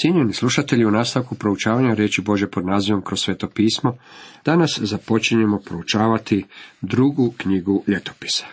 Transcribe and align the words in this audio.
Cijenjeni 0.00 0.32
slušatelji, 0.32 0.84
u 0.84 0.90
nastavku 0.90 1.34
proučavanja 1.34 1.94
riječi 1.94 2.22
Bože 2.22 2.50
pod 2.50 2.66
nazivom 2.66 3.02
kroz 3.02 3.20
sveto 3.20 3.48
pismo, 3.48 3.98
danas 4.44 4.78
započinjemo 4.82 5.58
proučavati 5.58 6.44
drugu 6.80 7.34
knjigu 7.36 7.84
ljetopisa. 7.86 8.46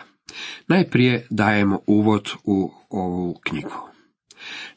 Najprije 0.68 1.26
dajemo 1.30 1.80
uvod 1.86 2.30
u 2.44 2.70
ovu 2.90 3.34
knjigu. 3.48 3.88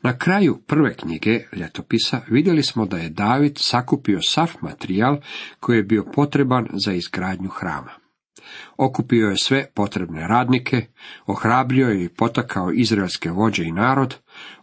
Na 0.02 0.18
kraju 0.18 0.62
prve 0.68 0.96
knjige 0.96 1.40
ljetopisa 1.56 2.22
vidjeli 2.30 2.64
smo 2.64 2.86
da 2.86 2.98
je 2.98 3.10
David 3.10 3.54
sakupio 3.58 4.20
sav 4.22 4.52
materijal 4.62 5.18
koji 5.60 5.78
je 5.78 5.84
bio 5.84 6.06
potreban 6.16 6.68
za 6.74 6.94
izgradnju 6.94 7.50
hrama. 7.50 8.07
Okupio 8.78 9.30
je 9.30 9.38
sve 9.38 9.66
potrebne 9.74 10.28
radnike, 10.28 10.86
ohrabrio 11.26 11.88
je 11.88 12.04
i 12.04 12.10
potakao 12.10 12.72
izraelske 12.72 13.32
vođe 13.32 13.64
i 13.64 13.72
narod, 13.72 14.16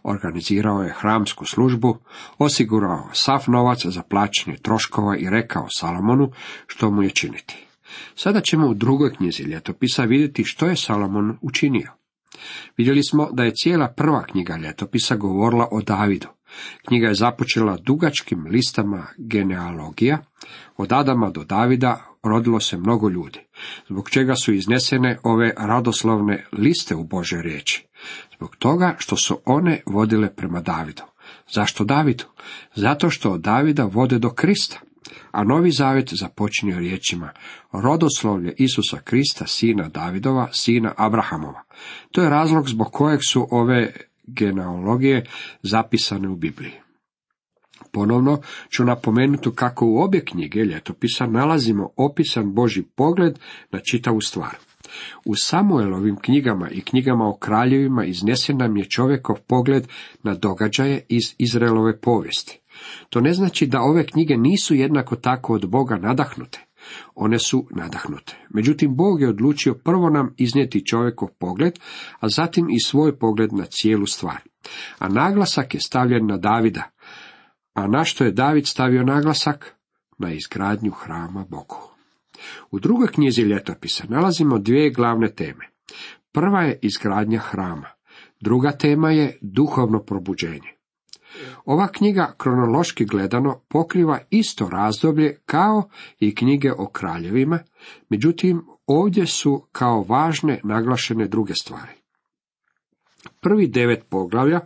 organizirao 0.03 0.83
je 0.83 0.95
hramsku 0.99 1.45
službu, 1.45 1.97
osigurao 2.37 3.09
sav 3.13 3.43
novac 3.47 3.85
za 3.85 4.01
plaćanje 4.01 4.57
troškova 4.57 5.17
i 5.17 5.29
rekao 5.29 5.67
Salomonu 5.69 6.31
što 6.67 6.91
mu 6.91 7.03
je 7.03 7.09
činiti. 7.09 7.65
Sada 8.15 8.41
ćemo 8.41 8.67
u 8.67 8.73
drugoj 8.73 9.13
knjizi 9.13 9.43
ljetopisa 9.43 10.03
vidjeti 10.03 10.43
što 10.43 10.67
je 10.67 10.75
Salomon 10.75 11.37
učinio. 11.41 11.91
Vidjeli 12.77 13.03
smo 13.03 13.29
da 13.31 13.43
je 13.43 13.55
cijela 13.55 13.87
prva 13.87 14.23
knjiga 14.23 14.57
ljetopisa 14.57 15.15
govorila 15.15 15.67
o 15.71 15.81
Davidu. 15.81 16.27
Knjiga 16.87 17.07
je 17.07 17.15
započela 17.15 17.77
dugačkim 17.77 18.45
listama 18.45 19.07
genealogija. 19.17 20.17
Od 20.77 20.93
Adama 20.93 21.29
do 21.29 21.43
Davida 21.43 22.14
rodilo 22.25 22.59
se 22.59 22.77
mnogo 22.77 23.09
ljudi, 23.09 23.39
zbog 23.89 24.09
čega 24.09 24.35
su 24.35 24.53
iznesene 24.53 25.17
ove 25.23 25.53
radoslovne 25.57 26.45
liste 26.51 26.95
u 26.95 27.03
Božoj 27.03 27.41
riječi. 27.41 27.87
Zbog 28.35 28.55
toga 28.55 28.95
što 28.97 29.17
su 29.17 29.39
one 29.45 29.81
vodile 29.85 30.35
prema 30.35 30.61
Davidu. 30.61 31.03
Zašto 31.51 31.83
Davidu? 31.83 32.23
Zato 32.75 33.09
što 33.09 33.31
od 33.31 33.41
Davida 33.41 33.83
vode 33.83 34.19
do 34.19 34.29
Krista. 34.29 34.79
A 35.31 35.43
novi 35.43 35.71
zavjet 35.71 36.13
započinje 36.13 36.79
riječima 36.79 37.31
rodoslovlje 37.71 38.53
Isusa 38.57 38.99
Krista, 39.03 39.47
sina 39.47 39.89
Davidova, 39.89 40.49
sina 40.51 40.93
Abrahamova. 40.97 41.63
To 42.11 42.21
je 42.21 42.29
razlog 42.29 42.69
zbog 42.69 42.91
kojeg 42.91 43.19
su 43.29 43.47
ove 43.51 43.93
genealogije 44.27 45.25
zapisane 45.61 46.29
u 46.29 46.35
Bibliji. 46.35 46.84
Ponovno 47.91 48.41
ću 48.75 48.85
napomenuti 48.85 49.49
kako 49.55 49.85
u 49.85 49.97
obje 49.97 50.25
knjige 50.25 50.59
ljetopisa 50.59 51.25
nalazimo 51.25 51.89
opisan 51.97 52.53
Boži 52.53 52.83
pogled 52.95 53.39
na 53.71 53.79
čitavu 53.91 54.21
stvar. 54.21 54.55
U 55.25 55.35
Samuelovim 55.35 56.15
knjigama 56.15 56.69
i 56.69 56.81
knjigama 56.81 57.27
o 57.27 57.37
kraljevima 57.37 58.05
iznesen 58.05 58.57
nam 58.57 58.77
je 58.77 58.85
čovjekov 58.85 59.35
pogled 59.47 59.87
na 60.23 60.33
događaje 60.33 61.05
iz 61.09 61.35
Izraelove 61.37 61.99
povijesti. 61.99 62.59
To 63.09 63.21
ne 63.21 63.33
znači 63.33 63.67
da 63.67 63.81
ove 63.81 64.05
knjige 64.05 64.37
nisu 64.37 64.75
jednako 64.75 65.15
tako 65.15 65.53
od 65.53 65.69
Boga 65.69 65.97
nadahnute. 65.97 66.65
One 67.15 67.39
su 67.39 67.67
nadahnute. 67.71 68.37
Međutim, 68.49 68.95
Bog 68.95 69.21
je 69.21 69.29
odlučio 69.29 69.73
prvo 69.73 70.09
nam 70.09 70.33
iznijeti 70.37 70.85
čovjekov 70.85 71.29
pogled, 71.39 71.79
a 72.19 72.29
zatim 72.29 72.69
i 72.69 72.79
svoj 72.85 73.19
pogled 73.19 73.53
na 73.53 73.65
cijelu 73.65 74.05
stvar. 74.05 74.37
A 74.99 75.09
naglasak 75.09 75.73
je 75.73 75.79
stavljen 75.79 76.27
na 76.27 76.37
Davida. 76.37 76.83
A 77.75 77.87
na 77.87 78.05
što 78.05 78.23
je 78.23 78.31
David 78.31 78.67
stavio 78.67 79.03
naglasak? 79.03 79.75
Na 80.17 80.31
izgradnju 80.31 80.91
hrama 80.91 81.45
Bogu. 81.49 81.77
U 82.71 82.79
drugoj 82.79 83.07
knjizi 83.07 83.41
ljetopisa 83.41 84.03
nalazimo 84.09 84.59
dvije 84.59 84.89
glavne 84.89 85.31
teme. 85.31 85.69
Prva 86.31 86.61
je 86.61 86.79
izgradnja 86.81 87.39
hrama. 87.39 87.87
Druga 88.39 88.71
tema 88.71 89.11
je 89.11 89.37
duhovno 89.41 89.99
probuđenje. 89.99 90.75
Ova 91.65 91.87
knjiga 91.87 92.33
kronološki 92.37 93.05
gledano 93.05 93.61
pokriva 93.67 94.19
isto 94.29 94.69
razdoblje 94.69 95.37
kao 95.45 95.89
i 96.19 96.35
knjige 96.35 96.71
o 96.77 96.87
kraljevima, 96.87 97.59
međutim 98.09 98.65
ovdje 98.87 99.25
su 99.25 99.67
kao 99.71 100.03
važne 100.03 100.59
naglašene 100.63 101.27
druge 101.27 101.53
stvari. 101.53 101.91
Prvi 103.41 103.67
devet 103.67 104.03
poglavlja 104.09 104.59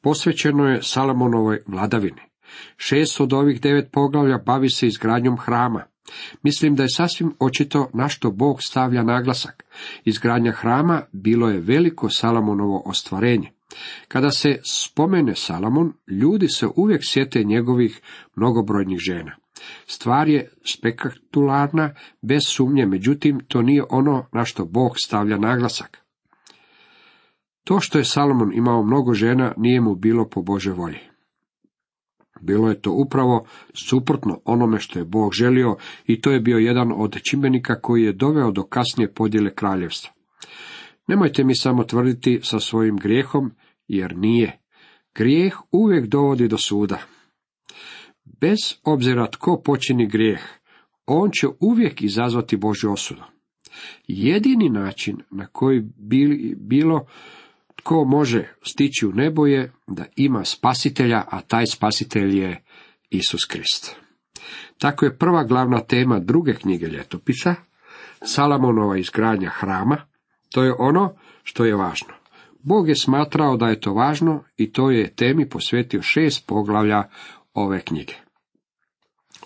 posvećeno 0.00 0.64
je 0.64 0.82
Salomonovoj 0.82 1.62
vladavini. 1.66 2.29
Šest 2.76 3.20
od 3.20 3.32
ovih 3.32 3.60
devet 3.60 3.92
poglavlja 3.92 4.38
bavi 4.38 4.70
se 4.70 4.86
izgradnjom 4.86 5.38
hrama. 5.38 5.84
Mislim 6.42 6.74
da 6.74 6.82
je 6.82 6.88
sasvim 6.88 7.34
očito 7.38 7.90
na 7.94 8.08
što 8.08 8.30
Bog 8.30 8.62
stavlja 8.62 9.02
naglasak. 9.02 9.64
Izgradnja 10.04 10.52
hrama 10.52 11.02
bilo 11.12 11.48
je 11.48 11.60
veliko 11.60 12.08
Salomonovo 12.10 12.82
ostvarenje. 12.86 13.50
Kada 14.08 14.30
se 14.30 14.60
spomene 14.64 15.34
Salamon, 15.34 15.92
ljudi 16.08 16.48
se 16.48 16.66
uvijek 16.76 17.00
sjete 17.04 17.44
njegovih 17.44 18.00
mnogobrojnih 18.36 18.98
žena. 18.98 19.36
Stvar 19.86 20.28
je 20.28 20.50
spektakularna, 20.64 21.94
bez 22.22 22.42
sumnje, 22.46 22.86
međutim, 22.86 23.40
to 23.48 23.62
nije 23.62 23.84
ono 23.90 24.26
na 24.32 24.44
što 24.44 24.64
Bog 24.64 24.92
stavlja 25.04 25.38
naglasak. 25.38 25.98
To 27.64 27.80
što 27.80 27.98
je 27.98 28.04
Salomon 28.04 28.52
imao 28.54 28.82
mnogo 28.82 29.14
žena 29.14 29.54
nije 29.56 29.80
mu 29.80 29.94
bilo 29.94 30.28
po 30.28 30.42
Bože 30.42 30.72
volji. 30.72 31.09
Bilo 32.40 32.68
je 32.68 32.80
to 32.80 32.92
upravo 32.92 33.46
suprotno 33.88 34.40
onome 34.44 34.78
što 34.80 34.98
je 34.98 35.04
Bog 35.04 35.32
želio 35.34 35.76
i 36.06 36.20
to 36.20 36.30
je 36.30 36.40
bio 36.40 36.58
jedan 36.58 36.92
od 36.96 37.22
čimbenika 37.22 37.80
koji 37.80 38.02
je 38.02 38.12
doveo 38.12 38.50
do 38.50 38.62
kasnije 38.62 39.14
podjele 39.14 39.54
kraljevstva. 39.54 40.12
Nemojte 41.06 41.44
mi 41.44 41.56
samo 41.56 41.84
tvrditi 41.84 42.40
sa 42.42 42.60
svojim 42.60 42.96
grijehom, 42.96 43.50
jer 43.88 44.16
nije. 44.16 44.60
Grijeh 45.14 45.54
uvijek 45.72 46.06
dovodi 46.06 46.48
do 46.48 46.58
suda. 46.58 46.98
Bez 48.24 48.58
obzira 48.84 49.30
tko 49.30 49.62
počini 49.64 50.08
grijeh, 50.08 50.40
on 51.06 51.30
će 51.30 51.46
uvijek 51.60 52.02
izazvati 52.02 52.56
Božju 52.56 52.92
osudu. 52.92 53.22
Jedini 54.06 54.68
način 54.68 55.16
na 55.30 55.46
koji 55.46 55.82
bilo 56.56 57.06
tko 57.80 58.04
može 58.04 58.48
stići 58.62 59.06
u 59.06 59.12
nebo 59.12 59.46
je 59.46 59.72
da 59.86 60.04
ima 60.16 60.44
spasitelja, 60.44 61.24
a 61.30 61.40
taj 61.40 61.66
spasitelj 61.66 62.38
je 62.38 62.62
Isus 63.10 63.44
Krist. 63.44 63.96
Tako 64.78 65.04
je 65.04 65.18
prva 65.18 65.44
glavna 65.44 65.80
tema 65.80 66.18
druge 66.18 66.54
knjige 66.54 66.86
ljetopisa, 66.86 67.54
Salamonova 68.22 68.98
izgradnja 68.98 69.50
hrama, 69.50 69.96
to 70.50 70.62
je 70.62 70.74
ono 70.78 71.14
što 71.42 71.64
je 71.64 71.74
važno. 71.74 72.14
Bog 72.62 72.88
je 72.88 72.96
smatrao 72.96 73.56
da 73.56 73.66
je 73.66 73.80
to 73.80 73.92
važno 73.94 74.44
i 74.56 74.72
to 74.72 74.90
je 74.90 75.14
temi 75.14 75.48
posvetio 75.48 76.02
šest 76.02 76.46
poglavlja 76.46 77.02
ove 77.54 77.80
knjige. 77.80 78.14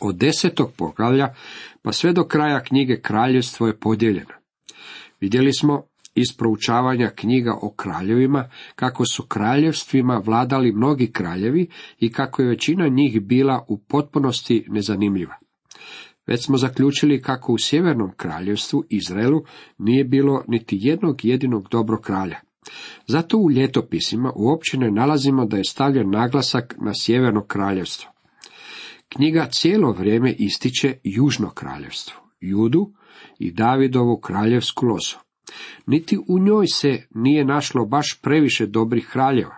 Od 0.01 0.17
desetog 0.17 0.73
poglavlja 0.77 1.35
pa 1.83 1.93
sve 1.93 2.13
do 2.13 2.25
kraja 2.25 2.63
knjige 2.63 3.01
kraljevstvo 3.01 3.67
je 3.67 3.79
podijeljeno. 3.79 4.35
Vidjeli 5.21 5.53
smo 5.53 5.87
iz 6.15 6.37
proučavanja 6.39 7.11
knjiga 7.17 7.59
o 7.63 7.75
kraljevima 7.75 8.49
kako 8.75 9.05
su 9.07 9.23
kraljevstvima 9.23 10.23
vladali 10.25 10.73
mnogi 10.73 11.13
kraljevi 11.13 11.69
i 12.01 12.13
kako 12.13 12.43
je 12.43 12.49
većina 12.49 12.89
njih 12.89 13.21
bila 13.21 13.65
u 13.69 13.79
potpunosti 13.79 14.65
nezanimljiva. 14.69 15.35
Već 16.27 16.45
smo 16.45 16.57
zaključili 16.57 17.23
kako 17.23 17.53
u 17.53 17.59
sjevernom 17.59 18.13
kraljevstvu 18.17 18.85
Izraelu 18.91 19.45
nije 19.79 20.05
bilo 20.05 20.45
niti 20.49 20.79
jednog 20.81 21.25
jedinog 21.25 21.69
dobro 21.71 22.01
kralja. 22.01 22.37
Zato 23.07 23.39
u 23.39 23.51
ljetopisima 23.51 24.33
uopće 24.37 24.79
ne 24.79 24.91
nalazimo 24.91 25.47
da 25.47 25.57
je 25.57 25.65
stavljen 25.65 26.11
naglasak 26.11 26.75
na 26.81 26.93
sjeverno 26.95 27.45
kraljevstvo. 27.47 28.11
Knjiga 29.09 29.49
cijelo 29.51 29.93
vrijeme 29.93 30.35
ističe 30.39 30.99
južno 31.05 31.51
kraljevstvo, 31.51 32.17
Judu 32.41 32.93
i 33.39 33.53
Davidovu 33.53 34.21
kraljevsku 34.21 34.87
lozu. 34.87 35.24
Niti 35.87 36.19
u 36.29 36.39
njoj 36.39 36.67
se 36.67 37.07
nije 37.11 37.45
našlo 37.45 37.87
baš 37.87 38.21
previše 38.23 38.67
dobrih 38.67 39.09
kraljeva. 39.13 39.57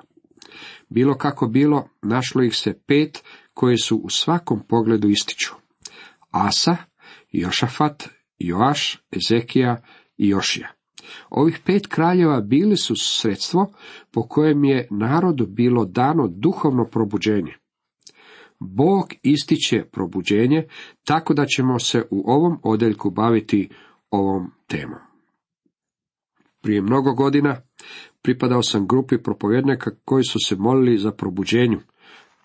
Bilo 0.89 1.15
kako 1.15 1.47
bilo, 1.47 1.89
našlo 2.03 2.43
ih 2.43 2.57
se 2.57 2.79
pet 2.87 3.25
koje 3.55 3.77
su 3.79 3.97
u 3.97 4.11
svakom 4.11 4.61
pogledu 4.69 5.09
ističu. 5.09 5.55
Asa, 6.31 6.77
Jošafat, 7.33 8.09
Joaš, 8.39 8.99
Ezekija 9.13 9.83
i 10.17 10.29
Jošija. 10.29 10.73
Ovih 11.31 11.61
pet 11.65 11.87
kraljeva 11.87 12.41
bili 12.41 12.77
su 12.77 12.95
sredstvo 12.97 13.73
po 14.11 14.23
kojem 14.23 14.65
je 14.65 14.89
narodu 14.91 15.47
bilo 15.47 15.85
dano 15.85 16.29
duhovno 16.29 16.85
probuđenje. 16.85 17.55
Bog 18.61 19.07
ističe 19.23 19.85
probuđenje, 19.93 20.69
tako 21.05 21.35
da 21.35 21.47
ćemo 21.47 21.79
se 21.79 22.03
u 22.11 22.23
ovom 22.27 22.59
odeljku 22.63 23.11
baviti 23.11 23.69
ovom 24.11 24.53
temom. 24.67 25.06
Prije 26.67 26.83
mnogo 26.83 27.13
godina 27.13 27.57
pripadao 28.23 28.63
sam 28.63 28.87
grupi 28.87 29.19
propovjednika 29.19 29.91
koji 30.05 30.25
su 30.25 30.39
se 30.47 30.57
molili 30.57 30.99
za 30.99 31.13
probuđenju, 31.13 31.81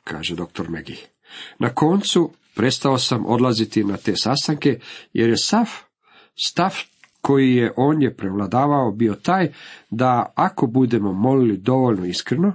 kaže 0.03 0.35
dr. 0.35 0.69
Megi. 0.69 0.97
Na 1.59 1.69
koncu 1.69 2.31
prestao 2.55 2.97
sam 2.97 3.25
odlaziti 3.25 3.83
na 3.83 3.97
te 3.97 4.15
sastanke, 4.15 4.79
jer 5.13 5.29
je 5.29 5.37
sav 5.37 5.69
stav 6.45 6.75
koji 7.21 7.55
je 7.55 7.73
on 7.77 8.01
je 8.01 8.15
prevladavao 8.15 8.91
bio 8.91 9.13
taj 9.13 9.51
da 9.89 10.33
ako 10.35 10.67
budemo 10.67 11.13
molili 11.13 11.57
dovoljno 11.57 12.05
iskreno, 12.05 12.53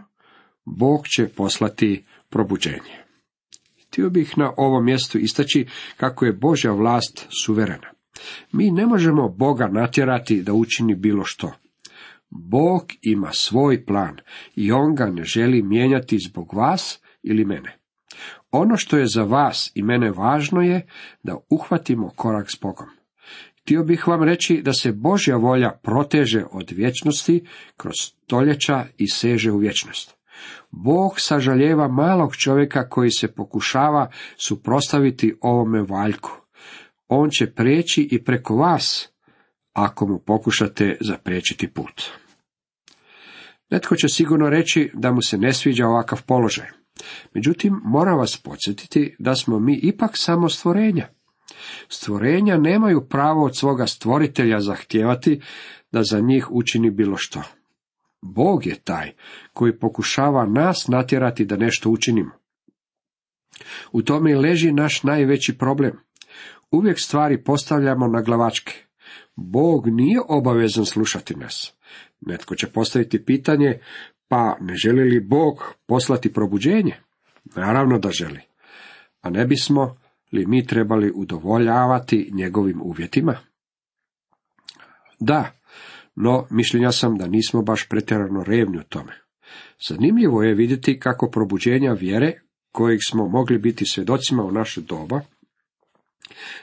Bog 0.64 1.08
će 1.08 1.28
poslati 1.28 2.04
probuđenje. 2.28 3.04
Htio 3.86 4.10
bih 4.10 4.38
na 4.38 4.52
ovom 4.56 4.84
mjestu 4.84 5.18
istaći 5.18 5.66
kako 5.96 6.24
je 6.24 6.32
Božja 6.32 6.72
vlast 6.72 7.26
suverena. 7.44 7.95
Mi 8.52 8.70
ne 8.70 8.86
možemo 8.86 9.28
Boga 9.28 9.68
natjerati 9.68 10.42
da 10.42 10.52
učini 10.52 10.94
bilo 10.94 11.24
što. 11.24 11.52
Bog 12.30 12.82
ima 13.02 13.30
svoj 13.32 13.84
plan 13.84 14.16
i 14.54 14.72
on 14.72 14.94
ga 14.94 15.06
ne 15.06 15.24
želi 15.24 15.62
mijenjati 15.62 16.18
zbog 16.28 16.54
vas 16.54 17.00
ili 17.22 17.44
mene. 17.44 17.78
Ono 18.50 18.76
što 18.76 18.96
je 18.96 19.06
za 19.06 19.22
vas 19.22 19.72
i 19.74 19.82
mene 19.82 20.10
važno 20.10 20.62
je 20.62 20.86
da 21.22 21.36
uhvatimo 21.50 22.10
korak 22.16 22.50
s 22.50 22.60
Bogom. 22.62 22.86
Htio 23.60 23.84
bih 23.84 24.08
vam 24.08 24.22
reći 24.22 24.62
da 24.62 24.72
se 24.72 24.92
Božja 24.92 25.36
volja 25.36 25.70
proteže 25.82 26.44
od 26.52 26.70
vječnosti 26.70 27.44
kroz 27.76 27.94
stoljeća 28.00 28.84
i 28.98 29.08
seže 29.08 29.52
u 29.52 29.58
vječnost. 29.58 30.16
Bog 30.70 31.12
sažaljeva 31.16 31.88
malog 31.88 32.36
čovjeka 32.36 32.88
koji 32.88 33.10
se 33.10 33.34
pokušava 33.34 34.10
suprostaviti 34.36 35.34
ovome 35.40 35.82
valjku. 35.82 36.45
On 37.08 37.30
će 37.30 37.54
preći 37.54 38.08
i 38.10 38.24
preko 38.24 38.56
vas, 38.56 39.08
ako 39.72 40.06
mu 40.06 40.18
pokušate 40.18 40.96
zapriječiti 41.00 41.72
put. 41.72 42.02
Netko 43.70 43.96
će 43.96 44.08
sigurno 44.08 44.50
reći 44.50 44.90
da 44.94 45.12
mu 45.12 45.22
se 45.22 45.38
ne 45.38 45.52
sviđa 45.52 45.86
ovakav 45.86 46.22
položaj. 46.26 46.66
Međutim, 47.34 47.80
moram 47.84 48.18
vas 48.18 48.36
podsjetiti 48.36 49.16
da 49.18 49.34
smo 49.34 49.58
mi 49.58 49.80
ipak 49.82 50.10
samo 50.14 50.48
stvorenja. 50.48 51.08
Stvorenja 51.88 52.56
nemaju 52.58 53.08
pravo 53.08 53.44
od 53.44 53.56
svoga 53.56 53.86
stvoritelja 53.86 54.60
zahtijevati 54.60 55.40
da 55.92 56.02
za 56.02 56.20
njih 56.20 56.46
učini 56.50 56.90
bilo 56.90 57.16
što. 57.16 57.42
Bog 58.22 58.66
je 58.66 58.74
taj 58.84 59.12
koji 59.52 59.78
pokušava 59.78 60.46
nas 60.46 60.88
natjerati 60.88 61.44
da 61.44 61.56
nešto 61.56 61.90
učinimo. 61.90 62.30
U 63.92 64.02
tome 64.02 64.36
leži 64.36 64.72
naš 64.72 65.02
najveći 65.02 65.58
problem. 65.58 65.92
Uvijek 66.70 67.00
stvari 67.00 67.44
postavljamo 67.44 68.06
na 68.06 68.20
glavačke. 68.20 68.72
Bog 69.36 69.86
nije 69.86 70.20
obavezan 70.28 70.84
slušati 70.84 71.36
nas. 71.36 71.74
Netko 72.20 72.54
će 72.54 72.66
postaviti 72.66 73.24
pitanje, 73.24 73.80
pa 74.28 74.56
ne 74.60 74.74
želi 74.76 75.02
li 75.02 75.20
Bog 75.20 75.74
poslati 75.86 76.32
probuđenje? 76.32 76.96
Naravno 77.56 77.98
da 77.98 78.10
želi. 78.10 78.40
A 79.20 79.30
ne 79.30 79.46
bismo 79.46 79.96
li 80.32 80.46
mi 80.46 80.66
trebali 80.66 81.12
udovoljavati 81.14 82.30
njegovim 82.32 82.82
uvjetima? 82.82 83.38
Da, 85.20 85.52
no 86.16 86.46
mišljenja 86.50 86.92
sam 86.92 87.18
da 87.18 87.26
nismo 87.26 87.62
baš 87.62 87.88
pretjerano 87.88 88.44
revni 88.44 88.78
u 88.78 88.82
tome. 88.82 89.12
Zanimljivo 89.88 90.42
je 90.42 90.54
vidjeti 90.54 90.98
kako 90.98 91.30
probuđenja 91.30 91.92
vjere, 91.92 92.40
kojih 92.72 93.00
smo 93.08 93.28
mogli 93.28 93.58
biti 93.58 93.84
svjedocima 93.84 94.42
u 94.42 94.52
naše 94.52 94.80
doba, 94.80 95.20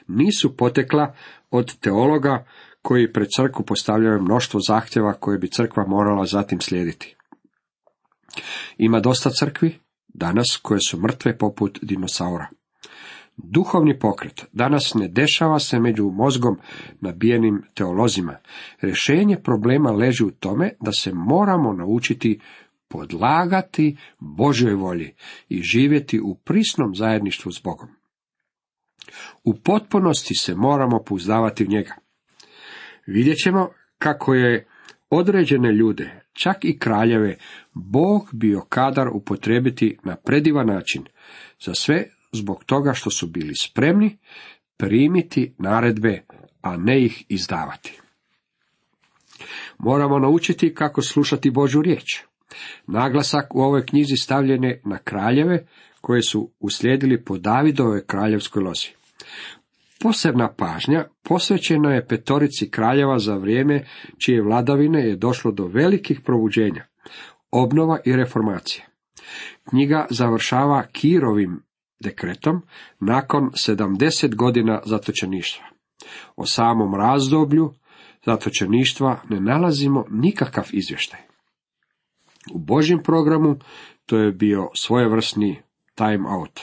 nisu 0.08 0.56
potekla 0.56 1.14
od 1.50 1.78
teologa 1.78 2.46
koji 2.82 3.12
pred 3.12 3.28
crkvu 3.36 3.64
postavljaju 3.64 4.22
mnoštvo 4.22 4.60
zahtjeva 4.68 5.12
koje 5.12 5.38
bi 5.38 5.48
crkva 5.48 5.86
morala 5.86 6.26
zatim 6.26 6.60
slijediti. 6.60 7.16
Ima 8.78 9.00
dosta 9.00 9.30
crkvi 9.30 9.78
danas 10.08 10.58
koje 10.62 10.80
su 10.80 11.00
mrtve 11.00 11.38
poput 11.38 11.78
dinosaura. 11.82 12.48
Duhovni 13.36 13.98
pokret 13.98 14.46
danas 14.52 14.94
ne 14.94 15.08
dešava 15.08 15.58
se 15.58 15.80
među 15.80 16.04
mozgom 16.04 16.58
nabijenim 17.00 17.62
teolozima. 17.74 18.36
Rješenje 18.80 19.36
problema 19.44 19.90
leži 19.90 20.24
u 20.24 20.30
tome 20.30 20.70
da 20.80 20.92
se 20.92 21.12
moramo 21.14 21.72
naučiti 21.72 22.40
podlagati 22.88 23.96
Božoj 24.18 24.74
volji 24.74 25.14
i 25.48 25.62
živjeti 25.62 26.20
u 26.20 26.34
prisnom 26.34 26.94
zajedništvu 26.94 27.52
s 27.52 27.62
Bogom. 27.62 27.88
U 29.44 29.54
potpunosti 29.54 30.34
se 30.34 30.54
moramo 30.54 31.02
pouzdavati 31.06 31.64
u 31.64 31.68
njega. 31.68 31.94
Vidjet 33.06 33.38
ćemo 33.38 33.68
kako 33.98 34.34
je 34.34 34.66
određene 35.10 35.72
ljude, 35.72 36.20
čak 36.32 36.56
i 36.64 36.78
kraljeve, 36.78 37.36
Bog 37.72 38.28
bio 38.32 38.60
kadar 38.68 39.08
upotrebiti 39.08 39.98
na 40.04 40.16
predivan 40.16 40.66
način, 40.66 41.04
za 41.60 41.74
sve 41.74 42.04
zbog 42.32 42.64
toga 42.64 42.92
što 42.92 43.10
su 43.10 43.26
bili 43.26 43.54
spremni 43.54 44.18
primiti 44.76 45.54
naredbe, 45.58 46.22
a 46.62 46.76
ne 46.76 47.04
ih 47.04 47.24
izdavati. 47.28 48.00
Moramo 49.78 50.18
naučiti 50.18 50.74
kako 50.74 51.02
slušati 51.02 51.50
Božu 51.50 51.82
riječ. 51.82 52.22
Naglasak 52.86 53.54
u 53.54 53.60
ovoj 53.60 53.86
knjizi 53.86 54.16
stavljen 54.16 54.64
je 54.64 54.80
na 54.84 54.98
kraljeve 54.98 55.66
koje 56.04 56.22
su 56.22 56.50
uslijedili 56.60 57.24
po 57.24 57.38
Davidove 57.38 58.06
kraljevskoj 58.06 58.62
lozi. 58.62 58.88
Posebna 60.00 60.52
pažnja 60.52 61.04
posvećena 61.22 61.94
je 61.94 62.06
petorici 62.06 62.70
kraljeva 62.70 63.18
za 63.18 63.34
vrijeme 63.34 63.84
čije 64.18 64.42
vladavine 64.42 65.00
je 65.08 65.16
došlo 65.16 65.52
do 65.52 65.66
velikih 65.66 66.20
probuđenja, 66.20 66.84
obnova 67.50 67.98
i 68.04 68.16
reformacija. 68.16 68.84
Knjiga 69.68 70.06
završava 70.10 70.82
Kirovim 70.92 71.62
dekretom 72.00 72.62
nakon 73.00 73.50
70 73.50 74.34
godina 74.34 74.80
zatočeništva. 74.84 75.66
O 76.36 76.46
samom 76.46 76.94
razdoblju 76.94 77.72
zatočeništva 78.26 79.20
ne 79.28 79.40
nalazimo 79.40 80.04
nikakav 80.10 80.64
izvještaj. 80.72 81.20
U 82.52 82.58
Božjem 82.58 83.02
programu 83.02 83.56
to 84.06 84.18
je 84.18 84.32
bio 84.32 84.68
svojevrsni 84.74 85.63
time 85.94 86.28
out. 86.28 86.60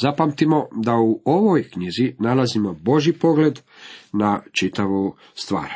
Zapamtimo 0.00 0.68
da 0.72 0.96
u 0.96 1.22
ovoj 1.24 1.70
knjizi 1.70 2.14
nalazimo 2.18 2.74
Boži 2.74 3.12
pogled 3.12 3.60
na 4.12 4.42
čitavu 4.52 5.16
stvar. 5.34 5.72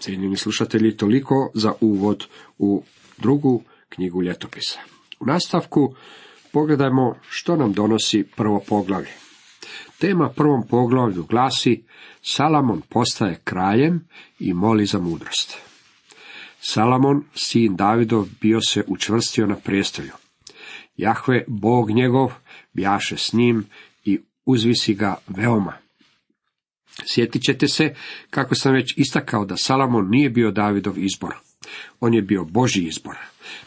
Cijenjeni 0.00 0.36
slušatelji, 0.36 0.96
toliko 0.96 1.50
za 1.54 1.72
uvod 1.80 2.26
u 2.58 2.82
drugu 3.18 3.62
knjigu 3.88 4.22
ljetopisa. 4.22 4.78
U 5.20 5.26
nastavku 5.26 5.94
pogledajmo 6.52 7.16
što 7.28 7.56
nam 7.56 7.72
donosi 7.72 8.24
prvo 8.36 8.62
poglavlje. 8.68 9.12
Tema 9.98 10.28
prvom 10.28 10.66
poglavlju 10.68 11.24
glasi 11.24 11.84
Salamon 12.22 12.82
postaje 12.88 13.40
kraljem 13.44 14.08
i 14.38 14.54
moli 14.54 14.86
za 14.86 14.98
mudrost. 14.98 15.58
Salamon, 16.60 17.24
sin 17.34 17.76
Davidov, 17.76 18.26
bio 18.40 18.60
se 18.60 18.84
učvrstio 18.88 19.46
na 19.46 19.54
prijestolju. 19.54 20.12
Jahve, 20.96 21.44
Bog 21.48 21.90
njegov, 21.90 22.32
bjaše 22.72 23.16
s 23.16 23.32
njim 23.32 23.66
i 24.04 24.20
uzvisi 24.46 24.94
ga 24.94 25.16
veoma. 25.26 25.72
Sjetit 27.04 27.42
ćete 27.42 27.68
se 27.68 27.94
kako 28.30 28.54
sam 28.54 28.74
već 28.74 28.94
istakao 28.96 29.44
da 29.44 29.56
Salamon 29.56 30.08
nije 30.10 30.30
bio 30.30 30.50
Davidov 30.50 30.98
izbor. 30.98 31.34
On 32.00 32.14
je 32.14 32.22
bio 32.22 32.44
Boži 32.44 32.82
izbor. 32.82 33.16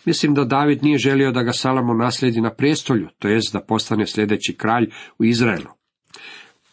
Mislim 0.06 0.34
da 0.34 0.44
David 0.44 0.84
nije 0.84 0.98
želio 0.98 1.32
da 1.32 1.44
ga 1.44 1.52
Salamo 1.52 1.94
naslijedi 1.94 2.42
na 2.42 2.54
prijestolju, 2.54 3.08
to 3.20 3.28
jest 3.28 3.54
da 3.54 3.62
postane 3.62 4.08
sljedeći 4.08 4.56
kralj 4.58 4.90
u 5.20 5.26
Izraelu. 5.26 5.70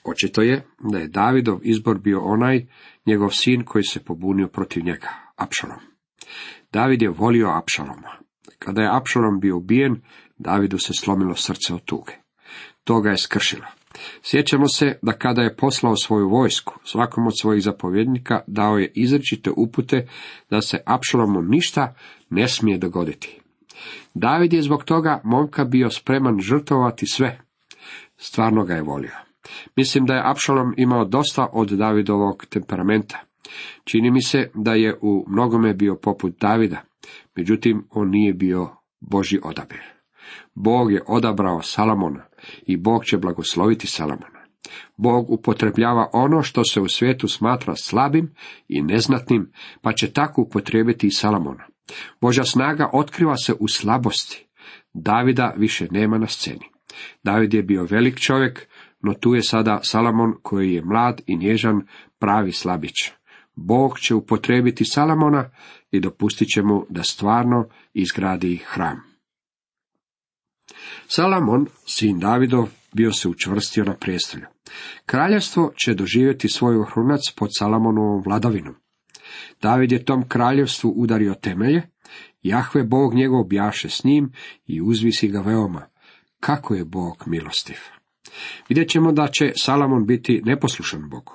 Očito 0.05 0.43
je 0.43 0.65
da 0.93 0.99
je 0.99 1.09
Davidov 1.09 1.59
izbor 1.63 1.99
bio 1.99 2.21
onaj, 2.21 2.67
njegov 3.07 3.31
sin 3.31 3.65
koji 3.65 3.85
se 3.85 4.05
pobunio 4.05 4.49
protiv 4.49 4.85
njega, 4.85 5.09
Apšalom. 5.37 5.79
David 6.73 7.03
je 7.03 7.11
volio 7.11 7.49
Apšaloma. 7.49 8.17
Kada 8.59 8.83
je 8.83 8.97
Apšalom 8.97 9.41
bio 9.41 9.57
ubijen, 9.57 10.03
Davidu 10.39 10.79
se 10.79 10.93
slomilo 10.95 11.35
srce 11.35 11.75
od 11.75 11.85
tuge. 11.85 12.13
To 12.85 13.01
ga 13.01 13.11
je 13.11 13.19
skršilo. 13.19 13.67
Sjećamo 14.23 14.69
se 14.69 14.99
da 15.03 15.13
kada 15.13 15.43
je 15.43 15.57
poslao 15.57 15.97
svoju 15.97 16.29
vojsku, 16.29 16.75
svakom 16.85 17.27
od 17.27 17.33
svojih 17.41 17.63
zapovjednika 17.63 18.41
dao 18.47 18.79
je 18.79 18.93
izričite 18.95 19.51
upute 19.57 20.09
da 20.51 20.61
se 20.61 20.83
Apšalomu 20.87 21.43
ništa 21.43 21.95
ne 22.31 22.49
smije 22.49 22.79
dogoditi. 22.79 23.41
David 24.15 24.53
je 24.53 24.63
zbog 24.63 24.85
toga 24.85 25.21
momka 25.25 25.65
bio 25.65 25.91
spreman 25.91 26.41
žrtvovati 26.41 27.07
sve. 27.07 27.41
Stvarno 28.17 28.65
ga 28.65 28.75
je 28.75 28.83
volio. 28.83 29.13
Mislim 29.77 30.07
da 30.07 30.15
je 30.15 30.31
Apšalom 30.31 30.75
imao 30.77 31.05
dosta 31.05 31.49
od 31.53 31.69
Davidovog 31.69 32.47
temperamenta. 32.47 33.19
Čini 33.85 34.11
mi 34.11 34.23
se 34.23 34.51
da 34.55 34.75
je 34.75 34.99
u 35.03 35.25
mnogome 35.29 35.75
bio 35.75 35.97
poput 36.03 36.39
Davida, 36.41 36.81
međutim 37.37 37.87
on 37.91 38.11
nije 38.11 38.35
bio 38.35 38.69
Boži 39.01 39.39
odabir. 39.43 39.96
Bog 40.55 40.93
je 40.93 41.03
odabrao 41.07 41.63
Salamona 41.63 42.25
i 42.67 42.77
Bog 42.77 43.05
će 43.05 43.19
blagosloviti 43.19 43.87
Salamona. 43.87 44.37
Bog 44.97 45.31
upotrebljava 45.31 46.11
ono 46.13 46.43
što 46.43 46.65
se 46.65 46.81
u 46.81 46.89
svijetu 46.89 47.29
smatra 47.29 47.75
slabim 47.77 48.35
i 48.69 48.83
neznatnim, 48.83 49.53
pa 49.83 49.93
će 49.93 50.13
tako 50.13 50.43
upotrijebiti 50.43 51.07
i 51.07 51.11
Salamona. 51.11 51.65
Božja 52.21 52.45
snaga 52.45 52.91
otkriva 52.93 53.37
se 53.37 53.55
u 53.61 53.69
slabosti. 53.69 54.47
Davida 54.95 55.55
više 55.57 55.87
nema 55.91 56.19
na 56.19 56.27
sceni. 56.27 56.67
David 57.23 57.55
je 57.55 57.63
bio 57.63 57.87
velik 57.91 58.19
čovjek, 58.19 58.69
no 59.01 59.15
tu 59.15 59.35
je 59.35 59.43
sada 59.43 59.81
Salamon 59.83 60.35
koji 60.43 60.73
je 60.73 60.85
mlad 60.85 61.21
i 61.27 61.37
nježan, 61.37 61.87
pravi 62.19 62.53
slabić. 62.53 63.13
Bog 63.55 63.99
će 63.99 64.15
upotrijebiti 64.15 64.85
Salamona 64.85 65.51
i 65.91 66.01
dopustit 66.01 66.49
će 66.49 66.63
mu 66.63 66.87
da 66.91 67.03
stvarno 67.03 67.69
izgradi 67.95 68.63
hram. 68.67 69.06
Salamon, 71.09 71.67
sin 71.87 72.19
Davidov, 72.19 72.69
bio 72.93 73.13
se 73.13 73.29
učvrstio 73.29 73.85
na 73.85 73.95
prijestolju. 73.95 74.47
Kraljevstvo 75.07 75.73
će 75.77 75.95
doživjeti 75.95 76.49
svoj 76.49 76.79
vrhunac 76.79 77.21
pod 77.37 77.49
Salamonovom 77.59 78.23
vladavinom. 78.25 78.75
David 79.63 79.93
je 79.93 80.05
tom 80.05 80.29
kraljevstvu 80.29 80.93
udario 80.97 81.35
temelje, 81.35 81.83
Jahve 82.43 82.85
Bog 82.85 83.15
njegov 83.15 83.45
bjaše 83.45 83.89
s 83.89 84.05
njim 84.05 84.33
i 84.67 84.83
uzvisi 84.83 85.29
ga 85.29 85.41
veoma. 85.41 85.87
Kako 86.41 86.75
je 86.75 86.85
Bog 86.85 87.25
milostiv. 87.27 87.77
Vidjet 88.69 88.89
ćemo 88.89 89.13
da 89.13 89.29
će 89.29 89.53
Salamon 89.57 90.07
biti 90.07 90.43
neposlušan 90.45 91.09
Bogu. 91.11 91.33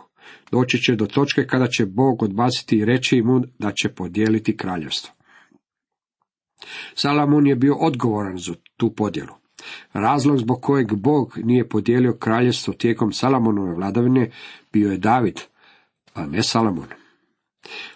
Doći 0.51 0.77
će 0.77 0.95
do 0.95 1.05
točke 1.05 1.47
kada 1.47 1.67
će 1.67 1.85
Bog 1.85 2.23
odbaciti 2.23 2.77
i 2.77 2.85
reći 2.85 3.21
mu 3.21 3.41
da 3.59 3.71
će 3.71 3.89
podijeliti 3.89 4.57
kraljevstvo. 4.57 5.13
Salamon 6.95 7.47
je 7.47 7.55
bio 7.55 7.75
odgovoran 7.75 8.37
za 8.37 8.53
tu 8.77 8.95
podjelu. 8.95 9.33
Razlog 9.93 10.37
zbog 10.37 10.61
kojeg 10.61 10.93
Bog 10.95 11.37
nije 11.37 11.69
podijelio 11.69 12.17
kraljevstvo 12.17 12.73
tijekom 12.73 13.11
Salamonove 13.11 13.75
vladavine 13.75 14.31
bio 14.73 14.91
je 14.91 14.97
David, 14.97 15.39
a 16.13 16.25
ne 16.25 16.43
Salamon. 16.43 16.87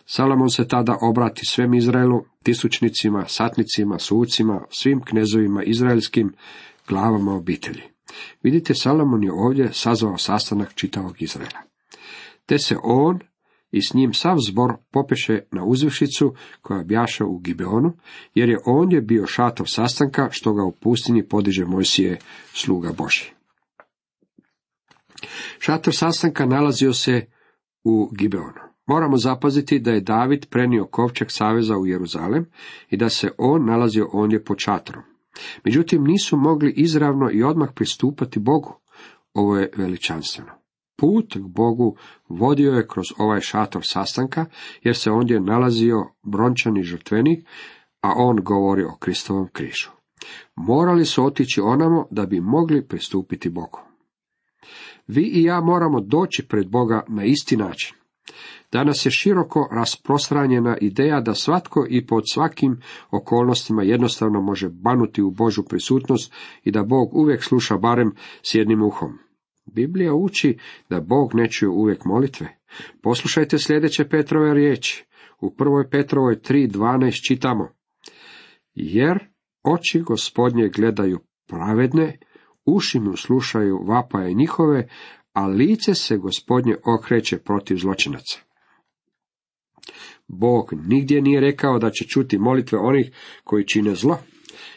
Salamon 0.06 0.50
se 0.50 0.68
tada 0.68 0.98
obrati 1.02 1.46
svem 1.46 1.74
Izraelu, 1.74 2.26
tisućnicima, 2.44 3.26
satnicima, 3.28 4.00
sucima, 4.00 4.62
svim 4.70 5.02
knezovima 5.02 5.64
izraelskim, 5.64 6.34
glavama 6.88 7.34
obitelji. 7.34 7.82
Vidite, 8.44 8.74
Salomon 8.74 9.24
je 9.24 9.32
ovdje 9.34 9.74
sazvao 9.74 10.18
sastanak 10.18 10.74
čitavog 10.74 11.22
Izraela. 11.22 11.62
Te 12.46 12.60
se 12.60 12.78
on 12.84 13.20
i 13.76 13.82
s 13.82 13.94
njim 13.94 14.14
sav 14.14 14.38
zbor 14.48 14.74
popeše 14.92 15.40
na 15.52 15.64
uzvišicu 15.66 16.34
koja 16.62 16.84
bjaše 16.84 17.24
u 17.24 17.38
Gibeonu, 17.40 17.94
jer 18.36 18.50
je 18.50 18.60
ondje 18.66 19.02
bio 19.02 19.28
šatov 19.28 19.66
sastanka 19.66 20.28
što 20.32 20.54
ga 20.54 20.64
u 20.64 20.72
pustinji 20.72 21.28
podiže 21.28 21.66
Mojsije, 21.66 22.20
sluga 22.54 22.92
Boži. 22.98 23.32
Šator 25.60 25.96
sastanka 25.96 26.46
nalazio 26.46 26.94
se 26.94 27.26
u 27.84 28.10
Gibeonu. 28.18 28.66
Moramo 28.88 29.18
zapaziti 29.18 29.80
da 29.80 29.92
je 29.92 30.02
David 30.02 30.46
prenio 30.50 30.86
kovčeg 30.86 31.28
saveza 31.32 31.78
u 31.78 31.88
Jeruzalem 31.88 32.46
i 32.90 32.98
da 32.98 33.10
se 33.10 33.32
on 33.38 33.66
nalazio 33.66 34.10
ondje 34.14 34.44
pod 34.44 34.58
šatorom. 34.60 35.04
Međutim, 35.64 36.04
nisu 36.04 36.38
mogli 36.38 36.74
izravno 36.78 37.30
i 37.32 37.44
odmah 37.44 37.70
pristupati 37.76 38.40
Bogu. 38.40 38.80
Ovo 39.34 39.58
je 39.58 39.72
veličanstveno. 39.78 40.65
Put 40.96 41.34
k 41.34 41.48
Bogu 41.48 41.96
vodio 42.30 42.72
je 42.72 42.88
kroz 42.88 43.06
ovaj 43.18 43.42
šator 43.42 43.82
sastanka, 43.86 44.46
jer 44.84 44.96
se 44.96 45.12
ondje 45.12 45.40
nalazio 45.40 46.06
brončani 46.24 46.84
žrtvenik, 46.84 47.48
a 48.02 48.14
on 48.16 48.36
govori 48.44 48.84
o 48.84 48.98
Kristovom 49.00 49.48
križu. 49.54 49.90
Morali 50.56 51.06
su 51.06 51.26
otići 51.26 51.62
onamo 51.62 52.08
da 52.12 52.26
bi 52.26 52.40
mogli 52.40 52.88
pristupiti 52.88 53.50
Bogu. 53.50 53.80
Vi 55.08 55.22
i 55.22 55.44
ja 55.44 55.62
moramo 55.62 56.02
doći 56.02 56.46
pred 56.50 56.70
Boga 56.70 57.04
na 57.08 57.24
isti 57.24 57.58
način. 57.58 57.96
Danas 58.72 59.06
je 59.06 59.12
široko 59.12 59.70
rasprostranjena 59.72 60.78
ideja 60.82 61.22
da 61.22 61.34
svatko 61.34 61.86
i 61.90 62.06
pod 62.08 62.24
svakim 62.34 62.82
okolnostima 63.12 63.84
jednostavno 63.84 64.42
može 64.42 64.70
banuti 64.70 65.22
u 65.22 65.32
Božu 65.32 65.64
prisutnost 65.64 66.34
i 66.64 66.72
da 66.72 66.84
Bog 66.84 67.14
uvijek 67.14 67.44
sluša 67.44 67.78
barem 67.78 68.16
s 68.44 68.56
jednim 68.56 68.82
uhom. 68.82 69.25
Biblija 69.66 70.14
uči 70.14 70.58
da 70.90 71.00
Bog 71.00 71.36
ne 71.36 71.50
čuje 71.50 71.70
uvijek 71.70 72.06
molitve. 72.06 72.48
Poslušajte 73.02 73.58
sljedeće 73.60 74.10
Petrove 74.10 74.54
riječi. 74.54 75.06
U 75.42 75.56
prvoj 75.56 75.90
Petrovoj 75.90 76.36
3.12 76.36 77.28
čitamo. 77.28 77.70
Jer 78.74 79.20
oči 79.64 80.02
gospodnje 80.02 80.70
gledaju 80.70 81.20
pravedne, 81.48 82.18
uši 82.66 83.00
mu 83.00 83.18
slušaju 83.18 83.84
vapaje 83.88 84.34
njihove, 84.34 84.88
a 85.34 85.48
lice 85.48 85.94
se 85.94 86.18
gospodnje 86.18 86.76
okreće 86.86 87.38
protiv 87.38 87.78
zločinaca. 87.78 88.40
Bog 90.28 90.74
nigdje 90.88 91.22
nije 91.22 91.42
rekao 91.42 91.80
da 91.80 91.90
će 91.90 92.06
čuti 92.06 92.38
molitve 92.38 92.80
onih 92.80 93.12
koji 93.44 93.68
čine 93.68 93.96
zlo. 93.96 94.18